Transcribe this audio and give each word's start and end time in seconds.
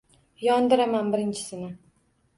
Yondiraman 0.45 1.13
birinchisini 1.17 1.73